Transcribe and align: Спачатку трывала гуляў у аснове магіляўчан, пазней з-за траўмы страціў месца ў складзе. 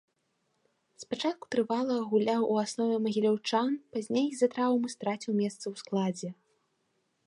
Спачатку 1.03 1.45
трывала 1.55 1.97
гуляў 2.13 2.41
у 2.55 2.57
аснове 2.63 2.97
магіляўчан, 3.05 3.69
пазней 3.97 4.27
з-за 4.33 4.47
траўмы 4.57 4.87
страціў 4.99 5.31
месца 5.45 5.63
ў 5.71 5.75
складзе. 5.85 6.29